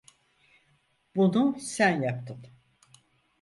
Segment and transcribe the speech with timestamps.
[1.15, 2.37] Bunu sen yaptın.